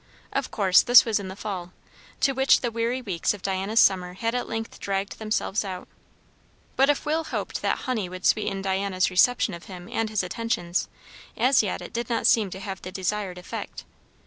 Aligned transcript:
Of 0.33 0.49
course 0.49 0.81
this 0.81 1.05
was 1.05 1.19
in 1.19 1.27
the 1.27 1.35
fall, 1.35 1.73
to 2.21 2.31
which 2.31 2.61
the 2.61 2.71
weary 2.71 3.03
weeks 3.03 3.35
of 3.35 3.43
Diana's 3.43 3.79
summer 3.79 4.13
had 4.15 4.33
at 4.33 4.49
length 4.49 4.79
dragged 4.79 5.19
themselves 5.19 5.63
out. 5.63 5.87
But 6.75 6.89
if 6.89 7.05
Will 7.05 7.25
hoped 7.25 7.61
that 7.61 7.77
honey 7.85 8.09
would 8.09 8.25
sweeten 8.25 8.63
Diana's 8.63 9.11
reception 9.11 9.53
of 9.53 9.65
him 9.65 9.87
and 9.87 10.09
his 10.09 10.23
attentions, 10.23 10.89
as 11.37 11.61
yet 11.61 11.83
it 11.83 11.93
did 11.93 12.09
not 12.09 12.25
seem 12.25 12.49
to 12.49 12.59
have 12.59 12.81
the 12.81 12.91
desired 12.91 13.37
effect. 13.37 13.85